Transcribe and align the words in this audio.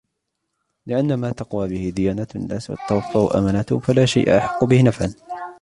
لِأَنَّ 0.85 1.13
مَا 1.19 1.31
تَقْوَى 1.31 1.67
بِهِ 1.67 1.89
دِيَانَاتُ 1.95 2.35
النَّاسِ 2.35 2.69
وَتَتَوَفَّرُ 2.69 3.39
أَمَانَاتُهُمْ 3.39 3.79
فَلَا 3.79 4.05
شَيْءَ 4.05 4.37
أَحَقُّ 4.37 4.63
بِهِ 4.63 4.81
نَفْعًا 4.81 5.13